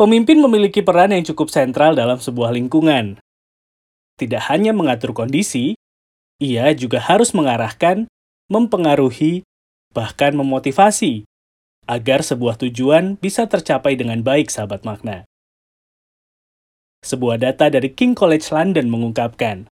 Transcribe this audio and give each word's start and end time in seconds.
Pemimpin 0.00 0.40
memiliki 0.40 0.80
peran 0.80 1.12
yang 1.12 1.20
cukup 1.28 1.52
sentral 1.52 1.92
dalam 1.92 2.16
sebuah 2.16 2.56
lingkungan. 2.56 3.20
Tidak 4.16 4.48
hanya 4.48 4.72
mengatur 4.72 5.12
kondisi, 5.12 5.76
ia 6.40 6.72
juga 6.72 7.04
harus 7.04 7.36
mengarahkan, 7.36 8.08
mempengaruhi, 8.48 9.44
bahkan 9.92 10.32
memotivasi 10.32 11.28
agar 11.84 12.24
sebuah 12.24 12.56
tujuan 12.64 13.20
bisa 13.20 13.44
tercapai 13.44 13.92
dengan 13.92 14.24
baik, 14.24 14.48
sahabat 14.48 14.88
makna. 14.88 15.28
Sebuah 17.04 17.36
data 17.36 17.68
dari 17.68 17.92
King 17.92 18.16
College 18.16 18.48
London 18.56 18.88
mengungkapkan, 18.88 19.68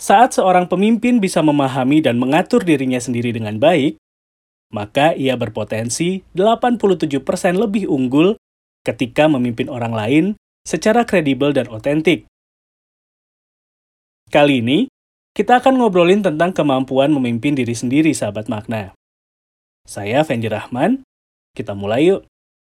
saat 0.00 0.32
seorang 0.32 0.64
pemimpin 0.64 1.20
bisa 1.20 1.44
memahami 1.44 2.00
dan 2.00 2.16
mengatur 2.16 2.64
dirinya 2.64 2.96
sendiri 2.96 3.36
dengan 3.36 3.60
baik, 3.60 4.00
maka 4.72 5.12
ia 5.12 5.36
berpotensi 5.36 6.24
87% 6.32 7.12
lebih 7.52 7.84
unggul 7.92 8.40
ketika 8.86 9.26
memimpin 9.26 9.66
orang 9.66 9.90
lain 9.90 10.24
secara 10.62 11.02
kredibel 11.02 11.50
dan 11.50 11.66
otentik. 11.66 12.30
Kali 14.30 14.62
ini, 14.62 14.86
kita 15.34 15.58
akan 15.58 15.82
ngobrolin 15.82 16.22
tentang 16.22 16.54
kemampuan 16.54 17.10
memimpin 17.10 17.58
diri 17.58 17.74
sendiri, 17.74 18.14
sahabat 18.14 18.46
makna. 18.46 18.94
Saya 19.86 20.22
Fendi 20.22 20.46
Rahman, 20.46 21.02
kita 21.54 21.74
mulai 21.74 22.14
yuk 22.14 22.26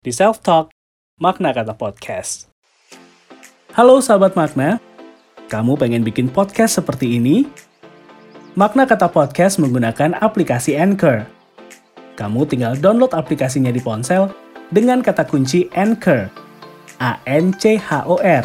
di 0.02 0.10
Self 0.10 0.42
Talk, 0.42 0.74
Makna 1.22 1.54
Kata 1.54 1.74
Podcast. 1.78 2.50
Halo 3.74 4.02
sahabat 4.02 4.34
makna, 4.34 4.82
kamu 5.46 5.78
pengen 5.78 6.02
bikin 6.02 6.26
podcast 6.26 6.78
seperti 6.78 7.18
ini? 7.18 7.46
Makna 8.58 8.86
Kata 8.86 9.10
Podcast 9.10 9.62
menggunakan 9.62 10.18
aplikasi 10.18 10.74
Anchor. 10.74 11.26
Kamu 12.18 12.46
tinggal 12.50 12.78
download 12.78 13.14
aplikasinya 13.14 13.70
di 13.70 13.78
ponsel 13.78 14.49
dengan 14.70 15.02
kata 15.02 15.26
kunci 15.26 15.66
Anchor. 15.74 16.30
A-N-C-H-O-R. 17.00 18.44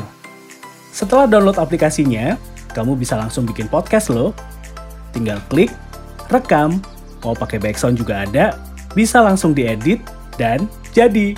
Setelah 0.96 1.28
download 1.28 1.60
aplikasinya, 1.60 2.40
kamu 2.72 2.96
bisa 2.96 3.20
langsung 3.20 3.44
bikin 3.44 3.68
podcast 3.68 4.08
loh. 4.08 4.32
Tinggal 5.12 5.44
klik, 5.52 5.72
rekam, 6.32 6.80
mau 7.20 7.36
pakai 7.36 7.60
background 7.60 8.00
juga 8.00 8.24
ada, 8.24 8.56
bisa 8.96 9.20
langsung 9.20 9.52
diedit, 9.52 10.00
dan 10.40 10.72
jadi. 10.96 11.36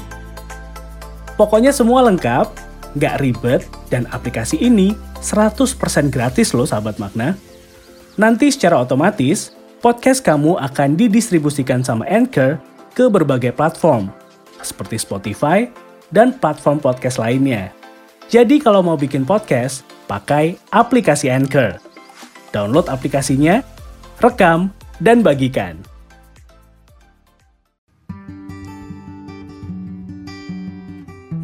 Pokoknya 1.38 1.74
semua 1.74 2.06
lengkap, 2.06 2.50
nggak 2.98 3.16
ribet, 3.22 3.62
dan 3.90 4.06
aplikasi 4.14 4.62
ini 4.62 4.94
100% 5.22 6.14
gratis 6.14 6.54
loh 6.54 6.70
sahabat 6.70 7.02
makna. 7.02 7.34
Nanti 8.18 8.50
secara 8.50 8.82
otomatis, 8.82 9.54
podcast 9.82 10.26
kamu 10.26 10.58
akan 10.58 10.98
didistribusikan 10.98 11.86
sama 11.86 12.06
Anchor 12.10 12.58
ke 12.98 13.06
berbagai 13.10 13.54
platform, 13.54 14.10
seperti 14.62 15.02
Spotify, 15.02 15.68
dan 16.14 16.36
platform 16.38 16.80
podcast 16.80 17.20
lainnya. 17.20 17.72
Jadi 18.28 18.60
kalau 18.60 18.84
mau 18.84 19.00
bikin 19.00 19.24
podcast, 19.24 19.88
pakai 20.08 20.60
aplikasi 20.76 21.32
Anchor. 21.32 21.80
Download 22.52 22.88
aplikasinya, 22.88 23.64
rekam, 24.20 24.72
dan 25.04 25.24
bagikan. 25.24 25.80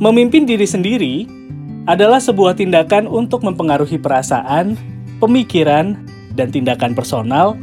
Memimpin 0.03 0.44
diri 0.44 0.67
sendiri 0.67 1.23
adalah 1.88 2.19
sebuah 2.19 2.59
tindakan 2.59 3.08
untuk 3.08 3.44
mempengaruhi 3.47 3.95
perasaan, 3.95 4.75
pemikiran, 5.23 5.95
dan 6.36 6.52
tindakan 6.52 6.91
personal 6.91 7.56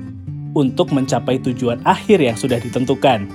untuk 0.57 0.89
mencapai 0.95 1.37
tujuan 1.45 1.85
akhir 1.85 2.23
yang 2.25 2.37
sudah 2.41 2.57
ditentukan. 2.57 3.29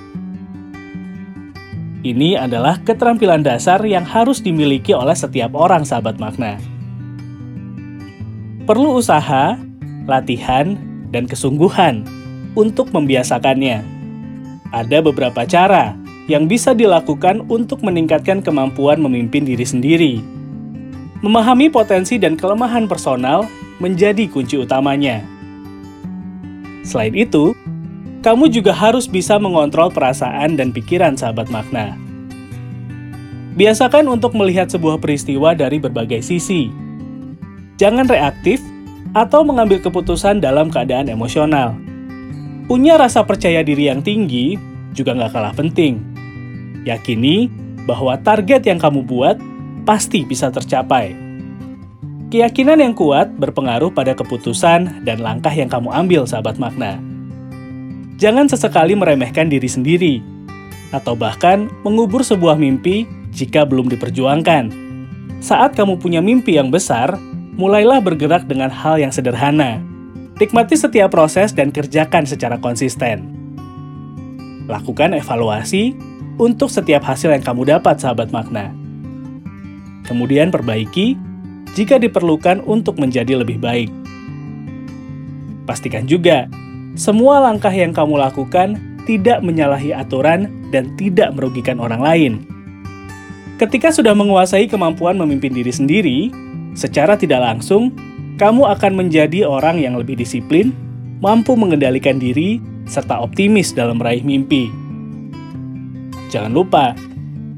Ini 2.06 2.38
adalah 2.38 2.78
keterampilan 2.86 3.42
dasar 3.42 3.82
yang 3.82 4.06
harus 4.06 4.38
dimiliki 4.38 4.94
oleh 4.94 5.18
setiap 5.18 5.58
orang 5.58 5.82
sahabat 5.82 6.22
makna. 6.22 6.62
Perlu 8.70 9.02
usaha, 9.02 9.58
latihan, 10.06 10.78
dan 11.10 11.26
kesungguhan 11.26 12.06
untuk 12.54 12.94
membiasakannya. 12.94 13.82
Ada 14.70 15.02
beberapa 15.02 15.50
cara 15.50 15.98
yang 16.30 16.46
bisa 16.46 16.78
dilakukan 16.78 17.42
untuk 17.50 17.82
meningkatkan 17.82 18.46
kemampuan 18.46 19.02
memimpin 19.02 19.42
diri 19.42 19.66
sendiri. 19.66 20.14
Memahami 21.26 21.74
potensi 21.74 22.22
dan 22.22 22.38
kelemahan 22.38 22.86
personal 22.86 23.50
menjadi 23.82 24.30
kunci 24.30 24.62
utamanya. 24.62 25.26
Selain 26.86 27.18
itu, 27.18 27.58
kamu 28.26 28.50
juga 28.50 28.74
harus 28.74 29.06
bisa 29.06 29.38
mengontrol 29.38 29.94
perasaan 29.94 30.58
dan 30.58 30.74
pikiran 30.74 31.14
sahabat 31.14 31.46
makna. 31.54 31.94
Biasakan 33.54 34.10
untuk 34.10 34.34
melihat 34.34 34.66
sebuah 34.66 34.98
peristiwa 34.98 35.54
dari 35.54 35.78
berbagai 35.78 36.26
sisi. 36.26 36.74
Jangan 37.78 38.10
reaktif 38.10 38.58
atau 39.14 39.46
mengambil 39.46 39.78
keputusan 39.78 40.42
dalam 40.42 40.74
keadaan 40.74 41.06
emosional. 41.06 41.78
Punya 42.66 42.98
rasa 42.98 43.22
percaya 43.22 43.62
diri 43.62 43.94
yang 43.94 44.02
tinggi 44.02 44.58
juga 44.98 45.14
nggak 45.14 45.30
kalah 45.30 45.54
penting. 45.54 46.02
Yakini 46.82 47.46
bahwa 47.86 48.18
target 48.26 48.66
yang 48.66 48.82
kamu 48.82 49.06
buat 49.06 49.38
pasti 49.86 50.26
bisa 50.26 50.50
tercapai. 50.50 51.14
Keyakinan 52.34 52.82
yang 52.82 52.98
kuat 52.98 53.38
berpengaruh 53.38 53.94
pada 53.94 54.18
keputusan 54.18 55.06
dan 55.06 55.18
langkah 55.22 55.54
yang 55.54 55.70
kamu 55.70 55.94
ambil, 55.94 56.26
sahabat 56.26 56.58
makna 56.58 56.98
jangan 58.16 58.48
sesekali 58.48 58.96
meremehkan 58.96 59.52
diri 59.52 59.68
sendiri, 59.68 60.24
atau 60.96 61.14
bahkan 61.18 61.68
mengubur 61.84 62.24
sebuah 62.24 62.56
mimpi 62.56 63.04
jika 63.36 63.68
belum 63.68 63.92
diperjuangkan. 63.92 64.72
Saat 65.44 65.76
kamu 65.76 66.00
punya 66.00 66.24
mimpi 66.24 66.56
yang 66.56 66.72
besar, 66.72 67.20
mulailah 67.60 68.00
bergerak 68.00 68.48
dengan 68.48 68.72
hal 68.72 68.98
yang 69.00 69.12
sederhana. 69.12 69.84
Nikmati 70.36 70.76
setiap 70.76 71.16
proses 71.16 71.56
dan 71.56 71.72
kerjakan 71.72 72.28
secara 72.28 72.60
konsisten. 72.60 73.32
Lakukan 74.68 75.16
evaluasi 75.16 75.96
untuk 76.36 76.68
setiap 76.68 77.06
hasil 77.08 77.32
yang 77.32 77.44
kamu 77.44 77.78
dapat, 77.78 78.04
sahabat 78.04 78.36
makna. 78.36 78.76
Kemudian 80.04 80.52
perbaiki 80.52 81.16
jika 81.76 81.96
diperlukan 82.00 82.64
untuk 82.68 83.00
menjadi 83.00 83.40
lebih 83.40 83.60
baik. 83.60 83.92
Pastikan 85.66 86.06
juga 86.06 86.52
semua 86.96 87.44
langkah 87.44 87.72
yang 87.72 87.92
kamu 87.92 88.16
lakukan 88.16 88.80
tidak 89.04 89.44
menyalahi 89.44 89.92
aturan 89.92 90.48
dan 90.72 90.96
tidak 90.96 91.36
merugikan 91.36 91.78
orang 91.78 92.02
lain. 92.02 92.34
Ketika 93.60 93.92
sudah 93.92 94.12
menguasai 94.12 94.68
kemampuan 94.68 95.16
memimpin 95.16 95.52
diri 95.52 95.72
sendiri, 95.72 96.18
secara 96.76 97.16
tidak 97.16 97.40
langsung 97.40 97.96
kamu 98.36 98.68
akan 98.76 99.00
menjadi 99.00 99.48
orang 99.48 99.80
yang 99.80 99.96
lebih 99.96 100.20
disiplin, 100.20 100.76
mampu 101.24 101.56
mengendalikan 101.56 102.20
diri, 102.20 102.60
serta 102.88 103.20
optimis 103.24 103.72
dalam 103.72 104.00
meraih 104.00 104.24
mimpi. 104.24 104.68
Jangan 106.32 106.52
lupa, 106.52 106.96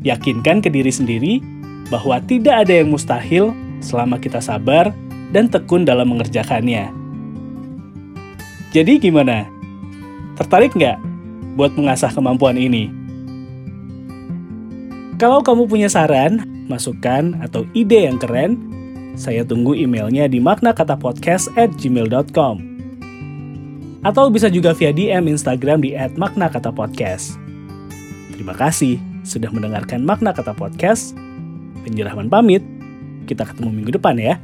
yakinkan 0.06 0.62
ke 0.62 0.70
diri 0.70 0.94
sendiri 0.94 1.34
bahwa 1.90 2.22
tidak 2.26 2.68
ada 2.68 2.74
yang 2.78 2.94
mustahil 2.94 3.58
selama 3.82 4.22
kita 4.22 4.38
sabar 4.38 4.94
dan 5.34 5.50
tekun 5.50 5.86
dalam 5.86 6.14
mengerjakannya. 6.14 6.97
Jadi 8.78 9.02
gimana? 9.02 9.50
Tertarik 10.38 10.78
nggak 10.78 11.02
buat 11.58 11.74
mengasah 11.74 12.14
kemampuan 12.14 12.62
ini? 12.62 12.94
Kalau 15.18 15.42
kamu 15.42 15.66
punya 15.66 15.90
saran, 15.90 16.46
masukan, 16.70 17.42
atau 17.42 17.66
ide 17.74 18.06
yang 18.06 18.22
keren, 18.22 18.54
saya 19.18 19.42
tunggu 19.42 19.74
emailnya 19.74 20.30
di 20.30 20.38
maknakatapodcast 20.38 21.58
at 21.58 21.74
gmail.com. 21.74 22.62
Atau 24.06 24.30
bisa 24.30 24.46
juga 24.46 24.78
via 24.78 24.94
DM 24.94 25.26
Instagram 25.26 25.82
di 25.82 25.98
at 25.98 26.14
maknakatapodcast. 26.14 27.34
Terima 28.30 28.54
kasih 28.54 29.02
sudah 29.26 29.50
mendengarkan 29.50 30.06
Makna 30.06 30.38
Kata 30.38 30.54
Podcast. 30.54 31.18
Penjerahman 31.82 32.30
pamit. 32.30 32.62
Kita 33.26 33.42
ketemu 33.42 33.74
minggu 33.74 33.98
depan 33.98 34.22
ya. 34.22 34.38